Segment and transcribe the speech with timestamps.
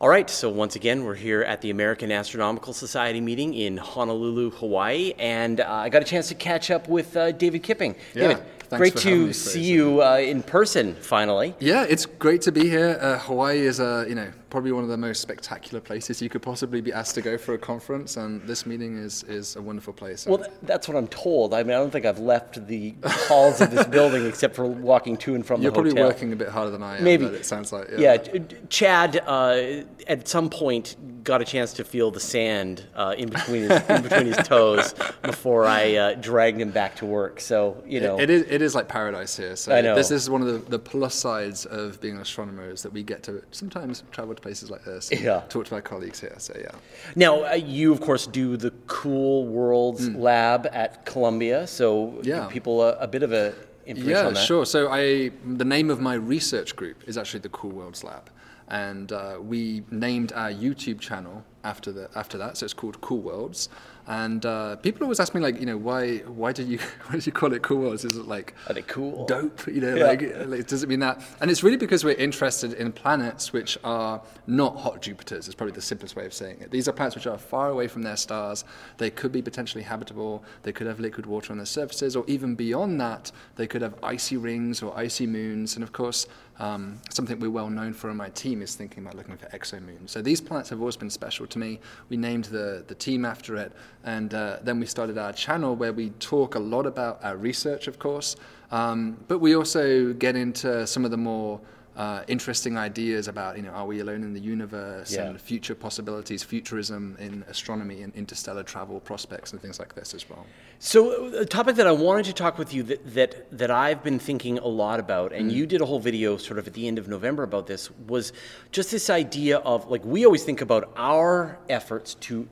[0.00, 4.50] All right, so once again, we're here at the American Astronomical Society meeting in Honolulu,
[4.52, 7.96] Hawaii, and uh, I got a chance to catch up with uh, David Kipping.
[8.14, 11.54] Yeah, David, thanks great to me, see you uh, in person finally.
[11.60, 12.98] Yeah, it's great to be here.
[13.00, 16.42] Uh, Hawaii is, uh, you know, probably one of the most spectacular places you could
[16.42, 19.92] possibly be asked to go for a conference, and this meeting is, is a wonderful
[19.92, 20.26] place.
[20.26, 21.54] Well, th- that's what I'm told.
[21.54, 25.16] I mean, I don't think I've left the halls of this building except for walking
[25.18, 25.76] to and from the case.
[25.76, 27.04] You're probably working a bit harder than I am.
[27.04, 28.16] Maybe but it sounds like yeah.
[28.16, 30.96] Ch- Chad uh, at some point
[31.28, 34.94] got a chance to feel the sand uh, in between his, in between his toes
[35.22, 37.38] before I uh, dragged him back to work.
[37.38, 39.54] So you know, It is, it is like paradise here.
[39.54, 39.94] So I know.
[39.94, 43.02] this is one of the, the plus sides of being an astronomer is that we
[43.02, 45.42] get to sometimes travel to places like this and Yeah.
[45.50, 46.34] talk to our colleagues here.
[46.38, 46.70] So yeah.
[47.14, 52.18] Now, uh, you of course do the Cool Worlds Lab at Columbia, so.
[52.22, 52.40] Yeah.
[52.40, 53.52] give people a, a bit of a
[53.86, 54.46] Yeah, on that.
[54.46, 54.64] sure.
[54.66, 55.30] So I,
[55.62, 58.24] the name of my research group is actually the Cool Worlds Lab,
[58.68, 62.56] and uh, we named our YouTube channel after the after that.
[62.56, 63.68] So it's called Cool Worlds.
[64.10, 67.26] And uh, people always ask me like, you know, why why did you why did
[67.26, 68.04] you call it Cool Worlds?
[68.06, 69.26] Is it like Are they cool?
[69.26, 69.66] dope?
[69.66, 70.04] You know, Yeah.
[70.06, 71.20] like, like does it mean that?
[71.40, 75.46] And it's really because we're interested in planets which are not hot Jupiters.
[75.48, 76.70] Is probably the simplest way of saying it.
[76.70, 78.64] These are planets which are far away from their stars.
[78.96, 80.42] They could be potentially habitable.
[80.62, 83.94] They could have liquid water on their surfaces, or even beyond that, they could have
[84.02, 85.74] icy rings or icy moons.
[85.74, 86.26] And of course,
[86.58, 90.10] um, something we're well known for in my team is thinking about looking for exomoons.
[90.10, 91.80] So these planets have always been special to me.
[92.08, 93.72] We named the, the team after it,
[94.04, 97.86] and uh, then we started our channel where we talk a lot about our research,
[97.86, 98.36] of course,
[98.70, 101.60] um, but we also get into some of the more
[101.98, 105.24] uh, interesting ideas about, you know, are we alone in the universe Yeah.
[105.24, 110.30] and future possibilities, futurism in astronomy and interstellar travel prospects and things like this as
[110.30, 110.46] well.
[110.78, 111.00] So,
[111.34, 114.20] uh, a topic that I wanted to talk with you that, that, that I've been
[114.20, 116.98] thinking a lot about, and you did a whole video sort of at the end
[116.98, 118.32] of November about this, was
[118.70, 122.48] just this idea of like, we always think about our efforts to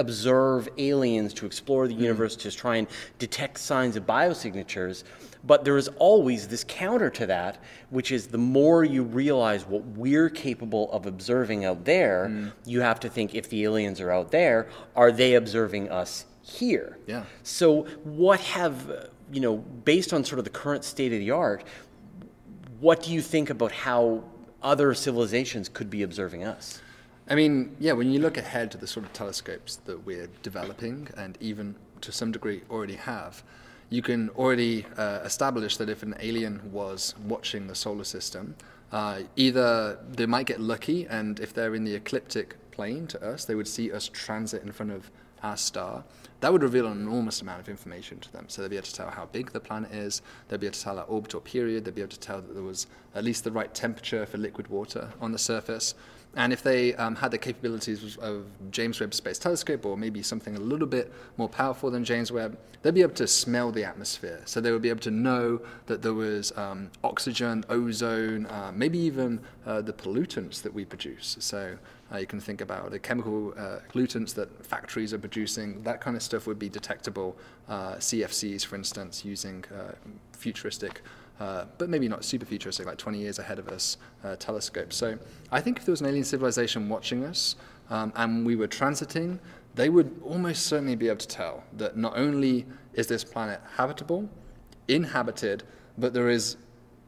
[0.00, 2.02] observe aliens, to explore the hmm.
[2.02, 5.04] universe, to try and detect signs of biosignatures.
[5.44, 7.58] But there is always this counter to that,
[7.90, 12.48] which is the more you realize what we're capable of observing out there, hmm.
[12.64, 16.98] you have to think if the aliens are out there, are they observing us here?
[17.06, 17.24] Yeah.
[17.42, 21.64] So, what have, you know, based on sort of the current state of the art,
[22.80, 24.24] what do you think about how
[24.62, 26.80] other civilizations could be observing us?
[27.30, 31.08] I mean, yeah, when you look ahead to the sort of telescopes that we're developing
[31.16, 33.44] and even to some degree already have,
[33.88, 38.56] you can already uh, establish that if an alien was watching the solar system,
[38.90, 43.44] uh, either they might get lucky, and if they're in the ecliptic plane to us,
[43.44, 45.08] they would see us transit in front of
[45.44, 46.02] our star.
[46.40, 48.46] That would reveal an enormous amount of information to them.
[48.48, 50.82] So they'd be able to tell how big the planet is, they'd be able to
[50.82, 53.52] tell our orbital period, they'd be able to tell that there was at least the
[53.52, 55.94] right temperature for liquid water on the surface.
[56.36, 60.56] And if they um, had the capabilities of James Webb Space Telescope or maybe something
[60.56, 64.40] a little bit more powerful than James Webb, they'd be able to smell the atmosphere.
[64.44, 68.98] So they would be able to know that there was um, oxygen, ozone, uh, maybe
[68.98, 71.36] even uh, the pollutants that we produce.
[71.40, 71.76] So
[72.12, 75.82] uh, you can think about the chemical uh, pollutants that factories are producing.
[75.82, 77.36] That kind of stuff would be detectable.
[77.68, 79.92] Uh, CFCs, for instance, using uh,
[80.32, 81.02] futuristic
[81.40, 84.94] uh, but maybe not super futuristic, like 20 years ahead of us, uh, telescopes.
[84.94, 85.18] So
[85.50, 87.56] I think if there was an alien civilization watching us
[87.88, 89.38] um, and we were transiting,
[89.74, 94.28] they would almost certainly be able to tell that not only is this planet habitable,
[94.86, 95.62] inhabited,
[95.96, 96.58] but there is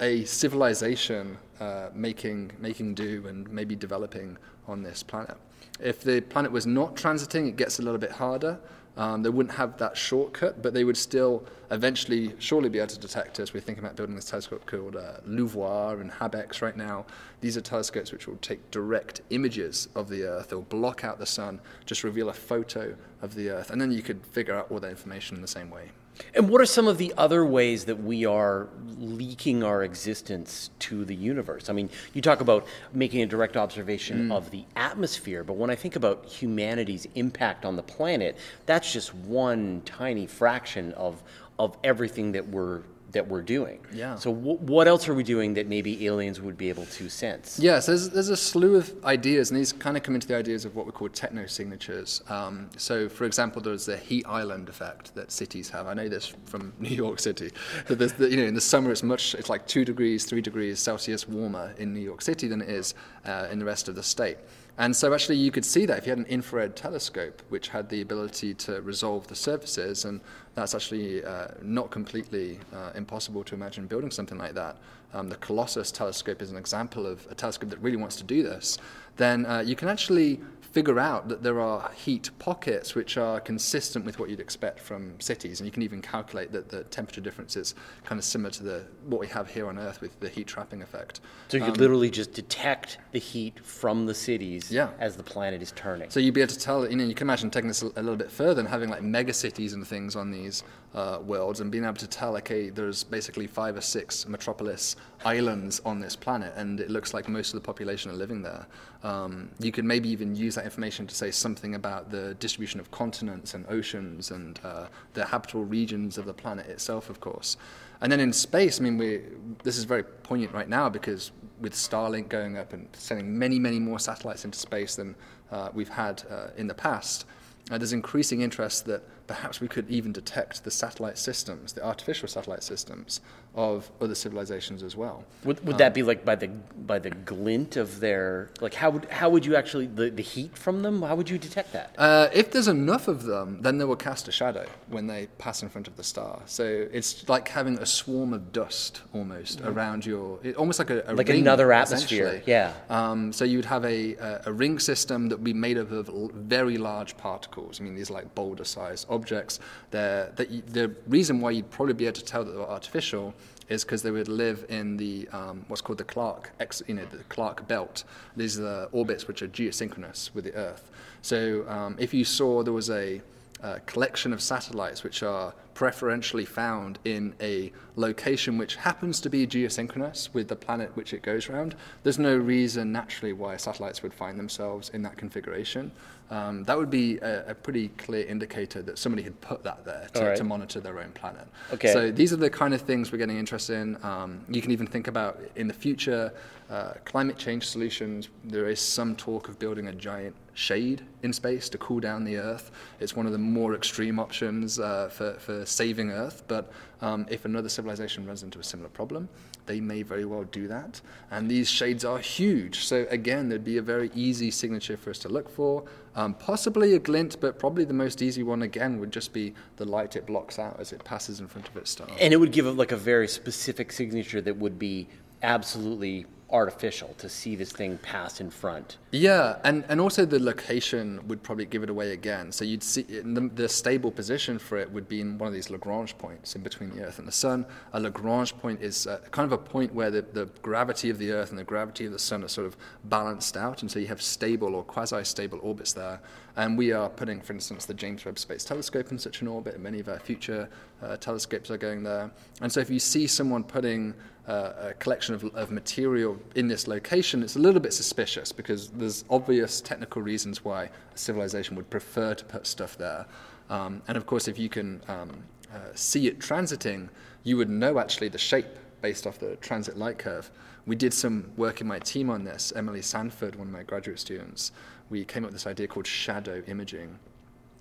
[0.03, 4.37] a civilization uh, making, making do and maybe developing
[4.67, 5.37] on this planet.
[5.81, 8.59] If the planet was not transiting, it gets a little bit harder.
[8.97, 12.99] Um, they wouldn't have that shortcut, but they would still eventually surely be able to
[12.99, 13.55] detect us.
[13.55, 17.07] We're thinking about building this telescope called uh, LUVOIR and HABEX right now.
[17.41, 20.51] These are telescopes which will take direct images of the Earth.
[20.51, 24.03] They'll block out the sun, just reveal a photo of the Earth, and then you
[24.03, 25.93] could figure out all that information in the same way.
[26.35, 28.69] And what are some of the other ways that we are
[28.99, 31.69] leaking our existence to the universe?
[31.69, 34.33] I mean, you talk about making a direct observation mm.
[34.33, 38.37] of the atmosphere, but when I think about humanity's impact on the planet,
[38.67, 41.23] that's just one tiny fraction of
[41.59, 42.83] of everything that we're
[43.13, 43.79] that we're doing.
[43.93, 44.17] Yeah.
[44.17, 47.59] So w- what else are we doing that maybe aliens would be able to sense?
[47.59, 50.65] Yes, there's, there's a slew of ideas, and these kind of come into the ideas
[50.65, 52.29] of what we call technosignatures.
[52.31, 55.87] Um, so, for example, there's the heat island effect that cities have.
[55.87, 57.51] I know this from New York City.
[57.87, 60.41] That there's the, you know, in the summer, it's much, it's like two degrees, three
[60.41, 62.95] degrees Celsius warmer in New York City than it is
[63.25, 64.39] uh, in the rest of the state.
[64.79, 67.89] And so actually you could see that if you had an infrared telescope which had
[67.91, 70.21] the ability to resolve the surfaces, and
[70.55, 74.79] that's actually uh, not completely uh, impossible to imagine building something like that.
[75.15, 78.43] Um, the Colossus telescope is an example of a telescope that really wants to do
[78.43, 78.79] this.
[79.19, 80.41] Then uh, you can actually
[80.73, 85.21] figure out that there are heat pockets which are consistent with what you'd expect from
[85.21, 87.75] cities, and you can even calculate that the temperature difference is
[88.05, 90.83] kind of similar to the what we have here on Earth with the heat trapping
[90.83, 91.21] effect.
[91.49, 94.91] So you could um, literally just detect the heat from the cities yeah.
[94.99, 96.09] as the planet is turning.
[96.11, 98.03] So you'd be able to tell, you know, you can imagine taking this a, a
[98.03, 100.65] little bit further and having like mega cities and things on these
[100.95, 105.81] uh, worlds and being able to tell, okay, there's basically five or six metropolis islands
[105.85, 108.67] on this planet, and it looks like most of the population are living there.
[109.03, 112.91] Um, you could maybe even use that information to say something about the distribution of
[112.91, 117.57] continents and oceans and uh, the habitable regions of the planet itself, of course.
[118.01, 119.21] And then in space, I mean, we,
[119.63, 121.31] this is very poignant right now because
[121.61, 125.15] with Starlink going up and sending many, many more satellites into space than
[125.53, 127.27] uh, we've had uh, in the past,
[127.71, 132.27] uh, there's increasing interest that perhaps we could even detect the satellite systems, the artificial
[132.27, 133.21] satellite systems
[133.55, 135.25] of other civilizations as well.
[135.45, 138.91] Would, would um, that be like by the by the glint of their like how
[138.91, 141.03] would how would you actually the, the heat from them?
[141.03, 141.95] How would you detect that?
[141.99, 145.63] Uh, if there's enough of them, then they will cast a shadow when they pass
[145.63, 146.41] in front of the star.
[146.47, 149.67] So it's like having a swarm of dust almost mm.
[149.67, 152.43] around your, it, almost like a, a like ring, another atmosphere.
[152.47, 152.73] Yeah.
[152.89, 155.91] Um, so you would have a, a, a ring system that would be made up
[155.91, 157.81] of very large particles.
[157.81, 159.61] I mean, these like boulder-sized objects.
[159.91, 163.35] They're, that you, the reason why you'd probably be able to tell that they're artificial
[163.73, 166.53] is because they would live in the um, what's called the Clarke,
[166.87, 168.05] you know, the Clarke belt.
[168.37, 170.91] These are the orbits which are geosynchronous with the Earth.
[171.23, 173.21] So um, if you saw there was a,
[173.63, 179.47] a collection of satellites which are preferentially found in a location which happens to be
[179.47, 184.13] geosynchronous with the planet which it goes around, there's no reason naturally why satellites would
[184.13, 185.91] find themselves in that configuration.
[186.31, 190.09] Um, that would be a, a, pretty clear indicator that somebody had put that there
[190.15, 190.37] to, right.
[190.37, 191.47] to, monitor their own planet.
[191.75, 191.93] Okay.
[191.93, 194.03] So these are the kind of things we're getting interested in.
[194.03, 196.33] Um, you can even think about in the future
[196.71, 198.31] uh, climate change solutions.
[198.45, 202.37] There is some talk of building a giant shade in space to cool down the
[202.37, 202.71] Earth.
[203.01, 207.45] It's one of the more extreme options uh, for, for saving Earth, but um, if
[207.45, 209.29] another civilization runs into a similar problem,
[209.67, 211.01] they may very well do that.
[211.31, 212.85] And these shades are huge.
[212.85, 215.85] So, again, there'd be a very easy signature for us to look for.
[216.15, 219.85] Um, possibly a glint, but probably the most easy one, again, would just be the
[219.85, 222.09] light it blocks out as it passes in front of its star.
[222.21, 225.09] And it would give it like a very specific signature that would be
[225.43, 228.99] absolutely artificial to see this thing pass in front.
[229.11, 232.53] Yeah, and, and also the location would probably give it away again.
[232.53, 235.71] So you'd see the, the, stable position for it would be in one of these
[235.71, 237.65] Lagrange points in between the Earth and the Sun.
[237.95, 241.33] A Lagrange point is uh, kind of a point where the, the gravity of the
[241.33, 244.07] Earth and the gravity of the Sun are sort of balanced out, and so you
[244.07, 246.21] have stable or quasi-stable orbits there.
[246.57, 249.81] And we are putting, for instance, the James Webb Space Telescope in such an orbit.
[249.81, 250.69] Many of our future
[251.03, 252.31] uh, telescopes are going there.
[252.61, 254.15] And so if you see someone putting
[254.49, 258.89] uh, a collection of, of material in this location, it's a little bit suspicious because
[258.89, 263.27] there's obvious technical reasons why a civilization would prefer to put stuff there.
[263.71, 265.31] Um, and of course, if you can um,
[265.73, 267.09] uh, see it transiting,
[267.45, 268.67] you would know actually the shape
[269.01, 270.51] based off the transit light curve.
[270.87, 272.73] We did some work in my team on this.
[272.75, 274.73] Emily Sandford, one of my graduate students,
[275.11, 277.19] we came up with this idea called shadow imaging.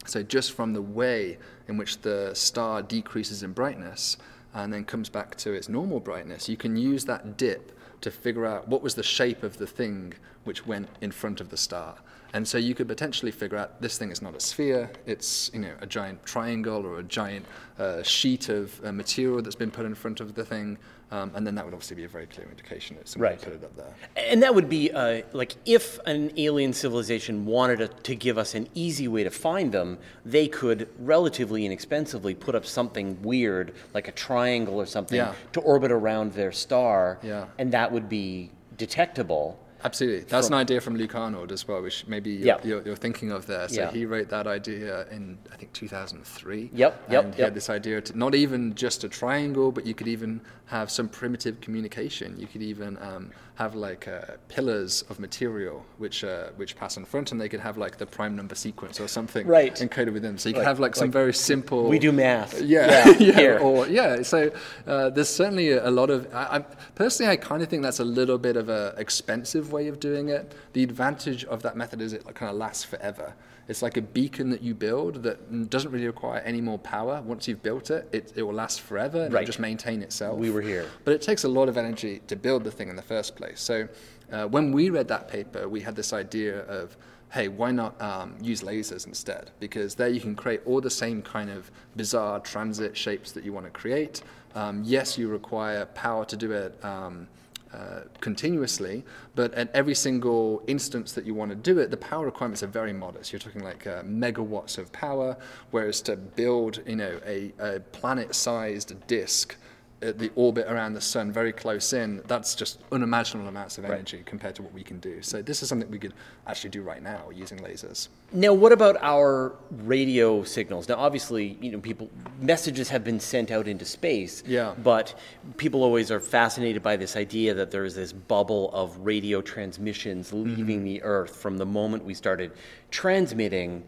[0.05, 1.37] So, just from the way
[1.67, 4.17] in which the star decreases in brightness
[4.53, 8.45] and then comes back to its normal brightness, you can use that dip to figure
[8.45, 10.13] out what was the shape of the thing
[10.43, 11.95] which went in front of the star.
[12.33, 15.59] And so you could potentially figure out this thing is not a sphere, it's you
[15.59, 17.45] know a giant triangle or a giant
[17.77, 20.77] uh, sheet of uh, material that's been put in front of the thing,
[21.11, 23.41] um, and then that would obviously be a very clear indication that somebody right.
[23.41, 23.93] put it up there.
[24.15, 28.55] And that would be uh, like if an alien civilization wanted a, to give us
[28.55, 34.07] an easy way to find them, they could relatively inexpensively put up something weird like
[34.07, 35.33] a triangle or something yeah.
[35.51, 37.45] to orbit around their star, yeah.
[37.57, 39.59] and that would be detectable.
[39.83, 40.21] Absolutely.
[40.21, 42.65] That's from, an idea from Luc Arnold as well, which maybe you're, yep.
[42.65, 43.67] you're, you're thinking of there.
[43.67, 46.71] So he wrote that idea in, I think, 2003.
[46.73, 49.93] Yep, yep, and he had this idea to not even just a triangle, but you
[49.93, 52.39] could even have some primitive communication.
[52.39, 57.03] You could even um, have like uh, pillars of material which uh, which pass in
[57.03, 59.75] front, and they could have like the prime number sequence or something right.
[59.75, 60.37] encoded within.
[60.37, 61.89] So you like, could have like some like very simple.
[61.89, 62.61] We do math.
[62.61, 63.41] Yeah, yeah.
[63.41, 64.21] yeah or yeah.
[64.21, 64.51] So
[64.87, 66.33] uh, there's certainly a, a lot of.
[66.33, 66.59] I, I,
[66.95, 70.29] personally, I kind of think that's a little bit of an expensive way of doing
[70.29, 70.53] it.
[70.73, 73.33] The advantage of that method is it kind of lasts forever.
[73.67, 77.21] It's like a beacon that you build that doesn't really require any more power.
[77.21, 79.45] Once you've built it, it, it will last forever and right.
[79.45, 80.37] just maintain itself.
[80.37, 80.89] We were here.
[81.05, 83.61] But it takes a lot of energy to build the thing in the first place.
[83.61, 83.87] So
[84.31, 86.97] uh, when we read that paper, we had this idea of
[87.31, 89.51] hey, why not um, use lasers instead?
[89.61, 93.53] Because there you can create all the same kind of bizarre transit shapes that you
[93.53, 94.21] want to create.
[94.53, 96.77] Um, yes, you require power to do it.
[96.83, 97.29] Um,
[97.73, 99.03] uh, continuously,
[99.35, 102.67] but at every single instance that you want to do it, the power requirements are
[102.67, 103.31] very modest.
[103.31, 105.37] You're talking like uh, megawatts of power,
[105.71, 109.55] whereas to build, you know, a, a planet-sized disk
[110.01, 114.25] the orbit around the sun very close in, that's just unimaginable amounts of energy right.
[114.25, 115.21] compared to what we can do.
[115.21, 116.13] So this is something we could
[116.47, 118.07] actually do right now using lasers.
[118.33, 120.89] Now, what about our radio signals?
[120.89, 124.43] Now, obviously, you know, people messages have been sent out into space.
[124.47, 124.73] Yeah.
[124.83, 125.13] But
[125.57, 130.33] people always are fascinated by this idea that there is this bubble of radio transmissions
[130.33, 130.85] leaving mm-hmm.
[130.85, 132.53] the Earth from the moment we started
[132.89, 133.83] transmitting.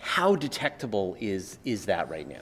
[0.00, 2.40] How detectable is is that right now?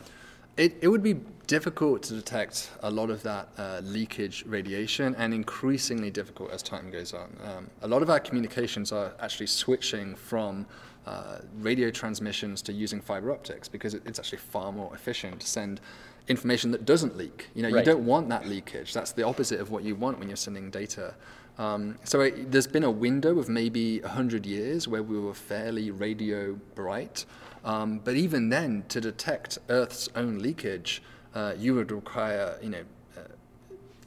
[0.57, 5.35] It, it would be difficult to detect a lot of that uh, leakage radiation and
[5.35, 7.28] increasingly difficult as time goes on.
[7.42, 10.64] Um, a lot of our communications are actually switching from
[11.07, 15.80] uh, radio transmissions to using fiber optics because it's actually far more efficient to send
[16.28, 17.49] information that doesn't leak.
[17.57, 17.85] You know, right.
[17.85, 18.95] you don't want that leakage.
[18.95, 21.16] That's the opposite of what you want when you're sending data.
[21.59, 25.90] Um, so it, there's been a window of maybe 100 years where we were fairly
[25.90, 27.25] radio bright.
[27.64, 31.02] Um, but even then, to detect Earth's own leakage,
[31.34, 32.82] uh, you would require, you know,
[33.16, 33.20] uh,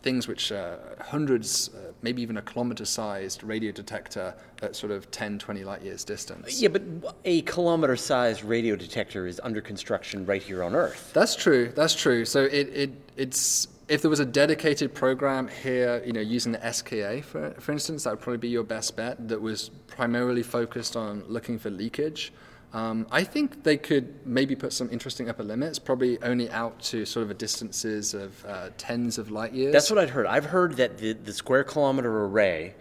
[0.01, 5.39] things which uh, hundreds, uh, maybe even a kilometer-sized radio detector at sort of 10,
[5.39, 6.61] 20 light years distance.
[6.61, 6.81] Yeah, but
[7.25, 11.11] a kilometer-sized radio detector is under construction right here on Earth.
[11.13, 11.71] That's true.
[11.75, 12.25] That's true.
[12.25, 16.71] So it, it it's if there was a dedicated program here, you know, using the
[16.71, 19.27] SKA for for instance, that would probably be your best bet.
[19.27, 22.33] That was primarily focused on looking for leakage.
[22.73, 27.05] Um, I think they could maybe put some interesting upper limits, probably only out to
[27.05, 29.71] sort of a distances of uh, tens of light years.
[29.71, 30.25] That's what I'd heard.
[30.25, 32.73] I've heard that the, the square kilometer array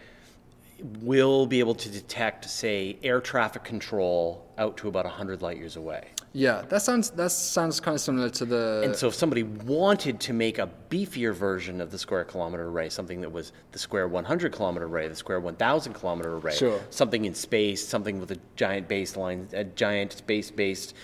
[1.02, 5.76] will be able to detect, say, air traffic control out to about 100 light years
[5.76, 6.08] away.
[6.34, 8.82] Yeah, that sounds that sounds kind of similar to the.
[8.84, 12.88] And so, if somebody wanted to make a beefier version of the square kilometer array,
[12.88, 16.80] something that was the square 100 kilometer array, the square 1,000 kilometer array, sure.
[16.90, 20.94] something in space, something with a giant baseline, a giant space-based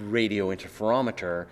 [0.00, 1.46] radio interferometer,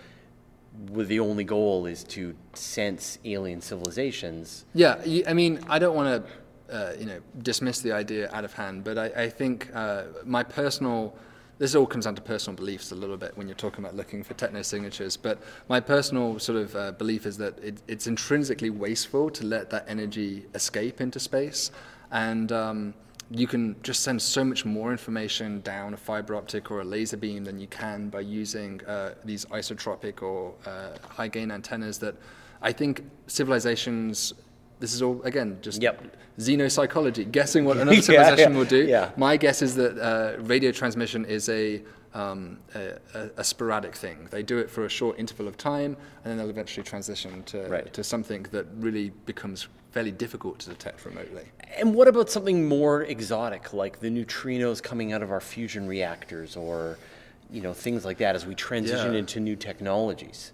[0.90, 4.66] with the only goal is to sense alien civilizations.
[4.74, 6.32] Yeah, I mean, I don't want to.
[6.72, 10.42] Uh, you know, dismiss the idea out of hand, but I, I think uh, my
[10.42, 11.14] personal
[11.58, 14.22] this all comes down to personal beliefs a little bit when you're talking about looking
[14.22, 15.16] for techno signatures.
[15.16, 19.70] But my personal sort of uh, belief is that it, it's intrinsically wasteful to let
[19.70, 21.70] that energy escape into space,
[22.10, 22.94] and um,
[23.30, 27.16] you can just send so much more information down a fiber optic or a laser
[27.16, 32.14] beam than you can by using uh, these isotropic or uh, high gain antennas that
[32.60, 34.34] I think civilizations
[34.82, 36.02] this is all again just yep.
[36.38, 38.84] xenopsychology, guessing what another civilization yeah, will do.
[38.84, 39.12] Yeah.
[39.16, 41.82] My guess is that uh, radio transmission is a,
[42.14, 44.26] um, a, a, sporadic thing.
[44.30, 47.62] They do it for a short interval of time, and then they'll eventually transition to
[47.68, 47.92] right.
[47.94, 51.44] to something that really becomes fairly difficult to detect remotely.
[51.78, 56.56] And what about something more exotic, like the neutrinos coming out of our fusion reactors,
[56.56, 56.98] or
[57.52, 60.50] you know things like that, as we transition into new technologies?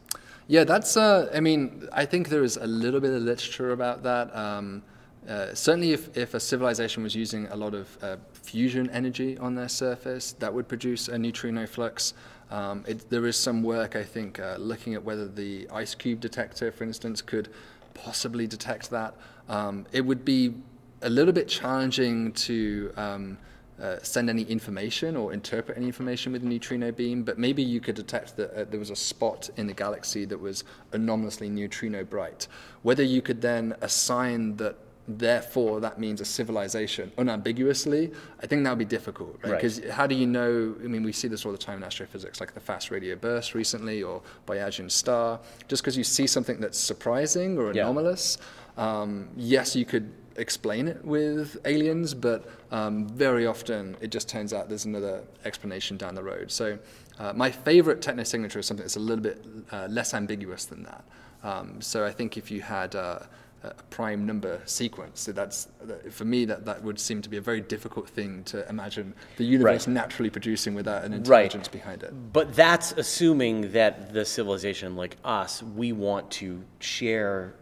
[0.50, 0.96] Yeah, that's.
[0.96, 4.34] Uh, I mean, I think there is a little bit of literature about that.
[4.34, 4.82] Um,
[5.28, 9.54] uh, certainly, if, if a civilization was using a lot of uh, fusion energy on
[9.54, 12.14] their surface, that would produce a neutrino flux.
[12.50, 16.72] Um, it, there is some work, I think, uh, looking at whether the IceCube detector,
[16.72, 17.50] for instance, could
[17.92, 19.14] possibly detect that.
[19.50, 20.54] Um, it would be
[21.02, 23.36] a little bit challenging to um,
[23.80, 27.80] uh, send any information or interpret any information with a neutrino beam, but maybe you
[27.80, 32.04] could detect that uh, there was a spot in the galaxy that was anomalously neutrino
[32.04, 32.48] bright.
[32.82, 34.76] Whether you could then assign that
[35.08, 39.40] therefore that means a civilization unambiguously, I think that would be difficult.
[39.42, 39.90] Because right.
[39.90, 40.74] how do you know?
[40.82, 43.54] I mean, we see this all the time in astrophysics, like the fast radio burst
[43.54, 45.40] recently or Boyajian star.
[45.66, 48.38] Just because you see something that's surprising or anomalous,
[48.76, 49.00] yeah.
[49.00, 54.52] um, yes, you could explain it with aliens, but um, very often it just turns
[54.52, 56.50] out there's another explanation down the road.
[56.50, 56.78] So
[57.18, 60.84] uh, my favorite techno signature is something that's a little bit uh, less ambiguous than
[60.84, 61.04] that.
[61.42, 63.20] Um, so I think if you had uh,
[63.62, 65.68] a prime number sequence, so that's
[66.10, 69.44] for me that that would seem to be a very difficult thing to imagine the
[69.44, 69.94] universe right.
[69.94, 71.72] naturally producing without an intelligence right.
[71.72, 72.12] behind it.
[72.32, 77.54] But that's assuming that the civilization like us, we want to share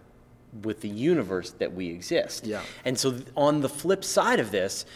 [0.63, 2.47] with the universe that we exist.
[2.47, 2.63] Yeah.
[2.85, 4.87] And so on the flip side of this,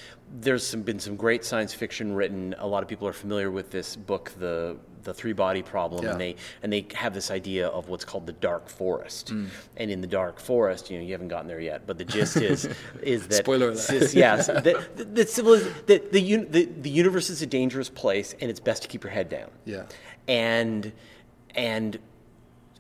[0.41, 2.55] there's some, been some great science fiction written.
[2.59, 6.11] A lot of people are familiar with this book, the the three body problem, Yeah.
[6.13, 9.33] and they and they have this idea of what's called the dark forest.
[9.33, 9.49] Mm.
[9.79, 12.37] And in the dark forest, you know, you haven't gotten there yet, but the gist
[12.37, 12.69] is
[13.03, 14.13] is that Spoiler alert.
[14.15, 18.35] yes, that, that, that, civiliz- that the, un- the the universe is a dangerous place,
[18.41, 19.51] and it's best to keep your head down.
[19.65, 19.87] Yeah.
[20.29, 20.93] And
[21.55, 21.99] and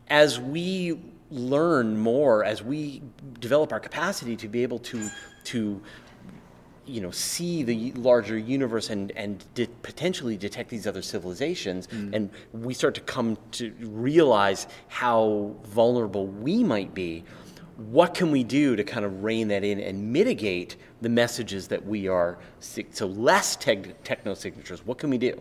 [0.09, 1.01] as we
[1.31, 3.03] learn more, as we
[3.39, 5.09] develop our capacity to be able to
[5.45, 5.81] to
[6.87, 12.15] you know see the larger universe and and de- potentially detect these other civilizations, mm.
[12.15, 17.25] and we start to come to realize how vulnerable we might be.
[17.77, 21.87] What can we do to kind of rein that in and mitigate the messages that
[21.87, 24.85] we are so less tech techno signatures?
[24.85, 25.41] What can we do?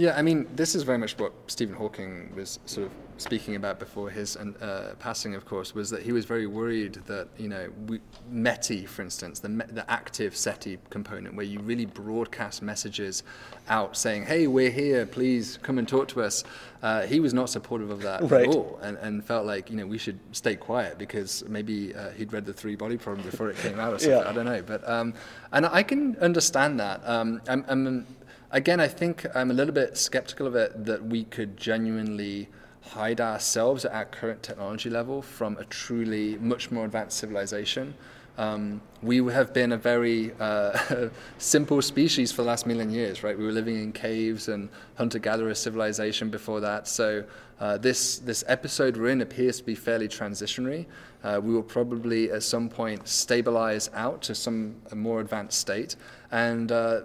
[0.00, 3.78] Yeah, I mean, this is very much what Stephen Hawking was sort of speaking about
[3.78, 7.68] before his uh, passing, of course, was that he was very worried that, you know,
[7.86, 8.00] we,
[8.32, 13.24] METI, for instance, the, the active SETI component, where you really broadcast messages
[13.68, 16.44] out saying, hey, we're here, please come and talk to us.
[16.82, 18.48] Uh, he was not supportive of that Right.
[18.48, 22.08] at all and, and felt like, you know, we should stay quiet because maybe uh,
[22.12, 24.18] he'd read the three body problem before it came out or something.
[24.18, 24.30] Yeah.
[24.30, 24.62] I don't know.
[24.62, 25.12] But, um,
[25.52, 27.02] and I can understand that.
[27.04, 28.06] Um, I'm, I'm,
[28.50, 32.48] again, I think I'm a little bit skeptical of it that we could genuinely
[32.82, 37.94] hide ourselves at our current technology level from a truly much more advanced civilization.
[38.38, 43.36] Um, we have been a very uh, simple species for the last million years, right?
[43.36, 46.88] We were living in caves and hunter-gatherer civilization before that.
[46.88, 47.24] So
[47.60, 50.86] uh, this this episode we're in appears to be fairly transitionary.
[51.22, 55.96] Uh, we will probably at some point stabilize out to some more advanced state,
[56.30, 57.02] and uh,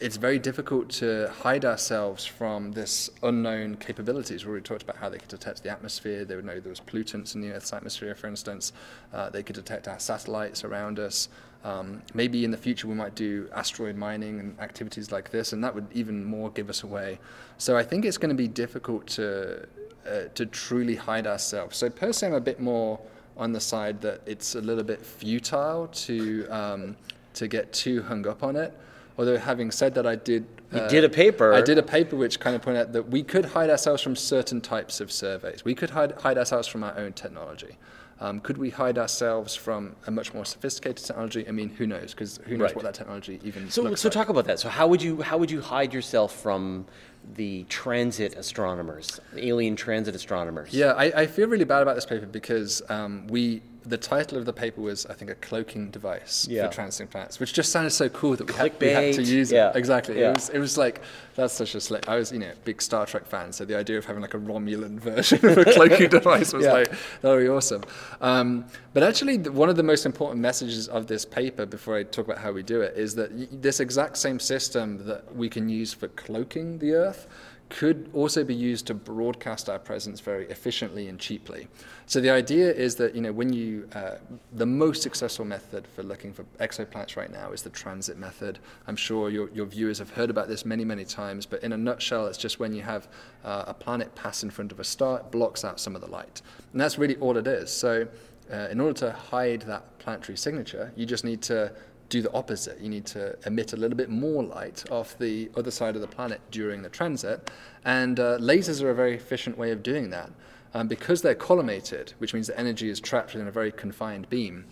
[0.00, 4.44] it's very difficult to hide ourselves from this unknown capabilities.
[4.44, 6.24] We already talked about how they could detect the atmosphere.
[6.24, 8.72] They would know there was pollutants in the Earth's atmosphere, for instance.
[9.12, 11.28] Uh, they could detect our satellites around us.
[11.64, 15.62] Um, maybe in the future we might do asteroid mining and activities like this, and
[15.62, 17.18] that would even more give us away.
[17.58, 19.68] So I think it's going to be difficult to
[20.08, 21.76] uh, to truly hide ourselves.
[21.76, 22.98] So personally, I'm a bit more
[23.36, 26.96] on the side that it's a little bit futile to um,
[27.34, 28.72] to get too hung up on it.
[29.18, 30.46] Although having said that, I did.
[30.72, 31.52] You did a paper.
[31.52, 34.14] I did a paper which kind of pointed out that we could hide ourselves from
[34.16, 35.64] certain types of surveys.
[35.64, 37.76] We could hide, hide ourselves from our own technology.
[38.20, 41.48] Um, could we hide ourselves from a much more sophisticated technology?
[41.48, 42.12] I mean, who knows?
[42.12, 42.76] Because who knows Right.
[42.76, 44.12] what that technology even So, looks so like.
[44.12, 44.60] talk about that.
[44.60, 46.86] So, how would you how would you hide yourself from
[47.34, 50.72] the transit astronomers, alien transit astronomers?
[50.72, 54.44] Yeah, I, I feel really bad about this paper because um, we the title of
[54.46, 56.68] the paper was I think a cloaking device Yeah.
[56.68, 59.52] for transiting planets, which just sounded so cool that we had, we had to use
[59.52, 59.76] yeah, it.
[59.76, 60.18] Exactly.
[60.20, 60.30] yeah.
[60.30, 61.02] It was it was like
[61.34, 62.08] that's such a slick.
[62.08, 64.34] I was you know a big Star Trek fan, so the idea of having like
[64.34, 67.82] a Romulan version of a cloaking device was like that would be awesome.
[68.20, 72.26] Um, but actually, one of the most important messages of this paper, before I talk
[72.26, 75.68] about how we do it, is that y- this exact same system that we can
[75.68, 77.26] use for cloaking the Earth
[77.70, 81.68] could also be used to broadcast our presence very efficiently and cheaply.
[82.06, 84.16] So the idea is that you know when you uh,
[84.52, 88.58] the most successful method for looking for exoplanets right now is the transit method.
[88.88, 91.76] I'm sure your, your viewers have heard about this many many times, but in a
[91.76, 93.08] nutshell, it's just when you have
[93.44, 96.10] uh, a planet pass in front of a star, it blocks out some of the
[96.10, 97.70] light, and that's really all it is.
[97.70, 98.08] So
[98.52, 101.72] uh, in order to hide that planetary signature, you just need to
[102.10, 102.78] do the opposite.
[102.80, 106.08] You need to emit a little bit more light off the other side of the
[106.08, 107.50] planet during the transit.
[107.84, 110.30] And uh, lasers are a very efficient way of doing that.
[110.74, 114.66] Um, because they're collimated, which means the energy is trapped within a very confined beam,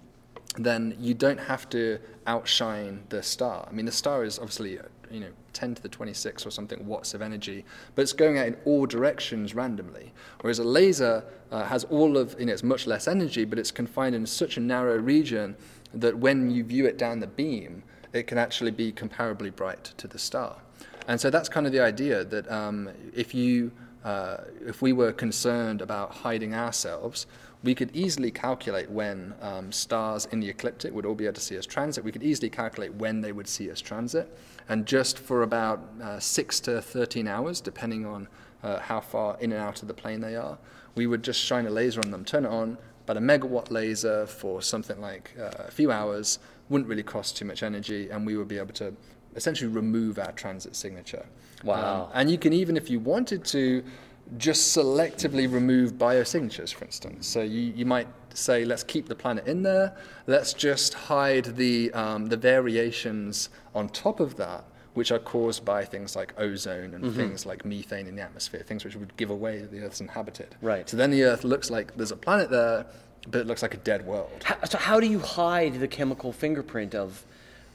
[0.57, 3.66] then you don't have to outshine the star.
[3.68, 6.87] I mean, the star is obviously, uh, you know, 10 to the 26 or something
[6.87, 10.12] watts of energy, but it's going out in all directions randomly.
[10.40, 13.72] Whereas a laser uh, has all of, you know, it's much less energy, but it's
[13.72, 15.57] confined in such a narrow region
[15.94, 20.09] that when you view it down the beam, it can actually be comparably bright to
[20.09, 20.57] the star.
[21.07, 23.72] And so that's kind of the idea that um, if you,
[24.05, 27.27] uh, if we were concerned about hiding ourselves,
[27.62, 31.40] we could easily calculate when um, stars in the ecliptic would all be able to
[31.40, 32.05] see us transit.
[32.05, 34.37] We could easily calculate when they would see us transit.
[34.68, 38.29] And just for about uh, 6 to 13 hours, depending on
[38.62, 40.59] uh, how far in and out of the plane they are,
[40.94, 44.27] we would just shine a laser on them, turn it on, about a megawatt laser
[44.27, 48.37] for something like uh, a few hours, wouldn't really cost too much energy, and we
[48.37, 48.92] would be able to
[49.35, 51.25] essentially remove our transit signature.
[51.64, 52.05] Wow.
[52.05, 53.83] Um, and you can even, if you wanted to,
[54.37, 57.27] just selectively remove biosignatures, for instance.
[57.27, 59.97] So you, you might say, let's keep the planet in there.
[60.27, 64.64] Let's just hide the, um, the variations on top of that,
[64.99, 68.85] which are caused by things like ozone and things like methane in the atmosphere, things
[68.85, 70.55] which would give away that the Earth's inhabited.
[70.61, 70.89] Right.
[70.89, 72.85] So then the Earth looks like there's a planet there,
[73.31, 74.43] but it looks like a dead world.
[74.45, 77.25] How, so how do you hide the chemical fingerprint of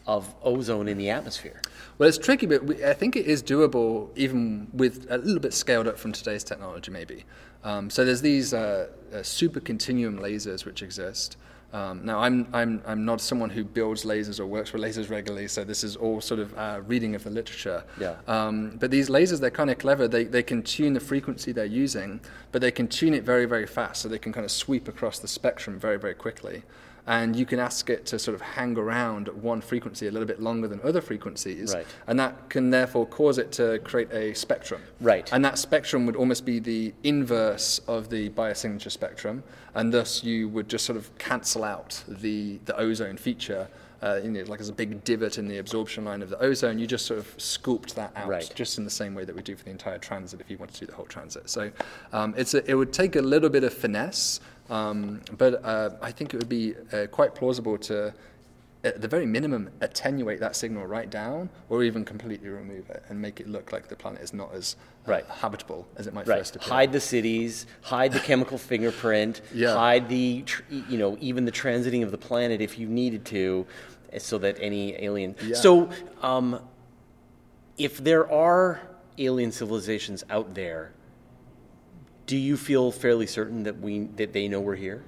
[0.06, 1.62] of ozone in the atmosphere.
[1.98, 5.54] Well, it's tricky, but we, I think it is doable even with a little bit
[5.54, 7.24] scaled up from today's technology, maybe.
[7.64, 11.38] Um, so there's these uh, uh, super continuum lasers which exist.
[11.74, 15.48] Um, now, I'm, I'm, I'm not someone who builds lasers or works with lasers regularly,
[15.48, 17.84] so this is all sort of uh, reading of the literature.
[18.00, 18.16] Yeah.
[18.28, 20.08] Um, but these lasers, they're kind of clever.
[20.08, 23.66] They, they can tune the frequency they're using, but they can tune it very, very
[23.66, 26.62] fast, so they can kind of sweep across the spectrum very, very quickly
[27.08, 30.28] and you can ask it to sort of hang around at one frequency a little
[30.28, 31.86] bit longer than other frequencies, right.
[32.08, 34.82] and that can therefore cause it to create a spectrum.
[35.02, 35.32] Right.
[35.34, 39.44] And that spectrum would almost be the inverse of the biosignature spectrum,
[39.76, 43.68] and thus you would just sort of cancel out the, the ozone feature.
[44.02, 46.78] Uh, you know, like there's a big divot in the absorption line of the ozone,
[46.78, 48.52] you just sort of scooped that out, right.
[48.54, 50.74] just in the same way that we do for the entire transit if you want
[50.74, 51.50] to do the whole transit.
[51.50, 51.72] So
[52.12, 56.12] um, it's a, it would take a little bit of finesse, um, but uh, I
[56.12, 58.14] think it would be uh, quite plausible to,
[58.84, 63.22] at the very minimum, attenuate that signal right down, or even completely remove it and
[63.22, 64.76] make it look like the planet is not as
[65.08, 65.26] uh, right.
[65.26, 66.40] habitable as it might right.
[66.40, 66.70] first appear.
[66.70, 69.74] Hide the cities, hide the chemical fingerprint, yeah.
[69.74, 73.66] hide the, tr- you know, even the transiting of the planet if you needed to,
[74.18, 75.36] so that any alien.
[75.44, 75.56] Yeah.
[75.56, 75.90] So,
[76.22, 76.60] um,
[77.78, 78.80] if there are
[79.18, 80.92] alien civilizations out there
[82.26, 85.04] do you feel fairly certain that we that they know we're here,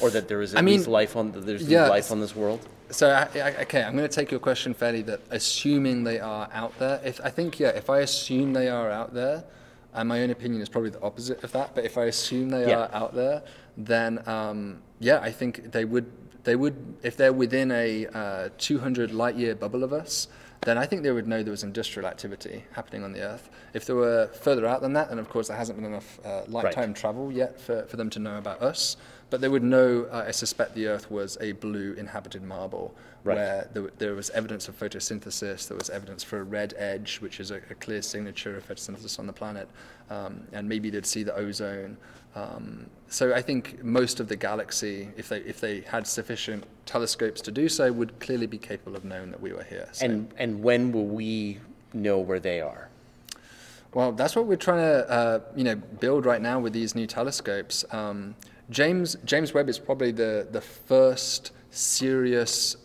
[0.00, 2.34] or that there is at I mean, least life on there's yeah, life on this
[2.34, 2.66] world?
[2.90, 5.02] So I, I, okay, I'm going to take your question fairly.
[5.02, 8.90] That assuming they are out there, if I think yeah, if I assume they are
[8.90, 9.44] out there,
[9.92, 11.74] and my own opinion is probably the opposite of that.
[11.74, 12.80] But if I assume they Yeah.
[12.84, 13.42] are out there,
[13.76, 16.06] then um, yeah, I think they would
[16.44, 20.28] they would if they're within a uh, 200 light year bubble of us.
[20.64, 23.50] Then I think they would know there was industrial activity happening on the Earth.
[23.74, 26.42] If they were further out than that, then of course there hasn't been enough uh,
[26.48, 28.96] lifetime travel yet for, for them to know about us.
[29.30, 33.36] But they would know, uh, I suspect, the Earth was a blue inhabited marble Right.
[33.36, 37.40] where there, there was evidence of photosynthesis, there was evidence for a red edge, which
[37.40, 39.66] is a, a clear signature of photosynthesis on the planet,
[40.10, 41.96] um, and maybe they'd see the ozone.
[42.34, 47.40] Um, so I think most of the galaxy, if they if they had sufficient telescopes
[47.42, 49.88] to do so, would clearly be capable of knowing that we were here.
[49.92, 51.58] So, And and when will we
[51.92, 52.88] know where they are?
[53.92, 57.06] well, that's what we're trying to uh, you know build right now with these new
[57.06, 57.84] telescopes.
[57.92, 58.34] Um,
[58.70, 62.76] James James Webb is probably the the first serious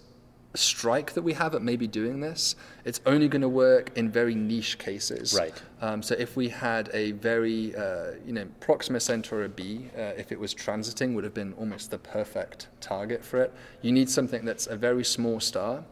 [0.56, 2.56] strike that we have at maybe doing this.
[2.84, 5.34] It's only going to work in very niche cases.
[5.38, 5.54] Right.
[5.82, 10.32] Um, so if we had a very, uh, you know, Proxima Centauri B, uh, if
[10.32, 13.54] it was transiting, would have been almost the perfect target for it.
[13.82, 15.84] You need something that's a very small star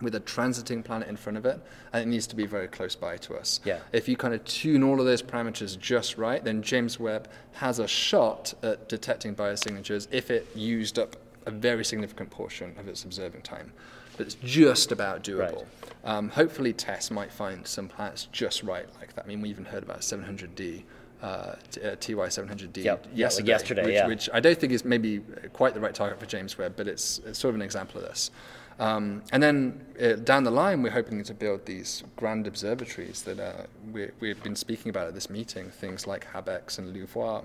[0.00, 1.60] with a transiting planet in front of it,
[1.92, 3.60] and it needs to be very close by to us.
[3.64, 3.78] Yeah.
[3.92, 7.78] If you kind of tune all of those parameters just right, then James Webb has
[7.78, 13.04] a shot at detecting biosignatures if it used up a very significant portion of its
[13.04, 13.72] observing time.
[14.16, 15.38] But it's just about doable.
[15.38, 15.64] Right.
[16.04, 19.24] Um, hopefully, TESS might find some planets just right like that.
[19.24, 20.82] I mean, we even heard about 700D,
[21.22, 24.06] uh, t- uh, TOI-700D Yeah, yeah, like yesterday, yesterday, which, yeah.
[24.06, 25.20] which I don't think is maybe
[25.52, 28.06] quite the right target for James Webb, but it's, it's sort of an example of
[28.06, 28.30] this.
[28.78, 33.38] Um, and then uh, down the line, we're hoping to build these grand observatories that
[33.38, 37.44] uh, we, we've been speaking about at this meeting, things like Habex and LUVOIR,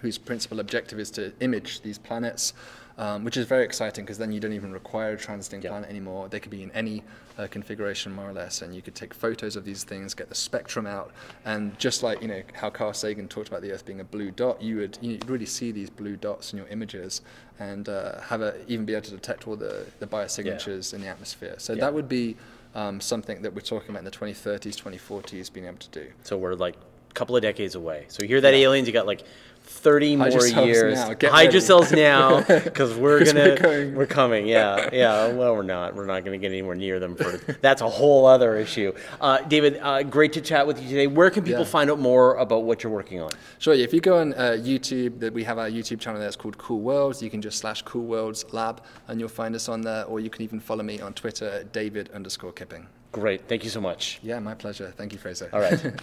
[0.00, 2.52] whose principal objective is to image these planets,
[2.98, 5.70] um, which is very exciting because then you don't even require a transiting Yeah.
[5.70, 6.28] planet anymore.
[6.28, 7.02] They could be in any
[7.38, 10.34] uh, configuration, more or less, and you could take photos of these things, get the
[10.34, 11.12] spectrum out,
[11.44, 14.30] and just like you know how Carl Sagan talked about the Earth being a blue
[14.30, 17.20] dot, you would you'd really see these blue dots in your images,
[17.58, 21.08] and uh, have a, even be able to detect all the, the biosignatures in the
[21.08, 21.54] atmosphere.
[21.58, 21.80] So Yeah.
[21.80, 22.36] that would be
[22.74, 26.10] um, something that we're talking about in the 2030s, 2040s, being able to do.
[26.24, 26.76] So we're like
[27.16, 28.04] couple of decades away.
[28.08, 29.22] So you hear that aliens, you got like
[29.68, 30.98] 30 Hide more years.
[31.24, 33.94] Hide yourselves now because we're 'Cause gonna we're coming.
[33.96, 34.46] we're coming.
[34.46, 35.32] Yeah, yeah.
[35.32, 35.96] Well, we're not.
[35.96, 37.16] We're not gonna get anywhere near them.
[37.16, 37.32] For
[37.66, 38.92] that's a whole other issue.
[39.20, 41.08] Uh, David, uh, great to chat with you today.
[41.08, 41.66] Where can people Yeah.
[41.78, 43.30] find out more about what you're working on?
[43.58, 43.74] Sure.
[43.74, 46.80] If you go on uh, YouTube, that we have our YouTube channel that's called Cool
[46.80, 47.20] Worlds.
[47.22, 50.04] You can just slash Cool Worlds Lab, and you'll find us on there.
[50.04, 52.86] Or you can even follow me on Twitter David underscore Kipping.
[53.10, 53.48] Great.
[53.48, 54.20] Thank you so much.
[54.22, 54.92] Yeah, my pleasure.
[54.96, 55.48] Thank you, Fraser.
[55.52, 55.80] All right.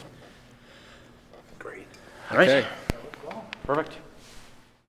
[2.34, 2.50] Great.
[2.50, 2.65] All right.
[2.65, 2.67] Okay.
[3.65, 3.98] Perfect.